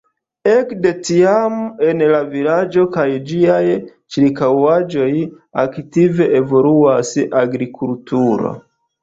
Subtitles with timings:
[0.51, 1.57] Ekde tiam
[1.87, 3.59] en la vilaĝo kaj ĝiaj
[4.15, 5.11] ĉirkaŭaĵoj
[5.65, 8.57] aktive evoluas agrikulturo.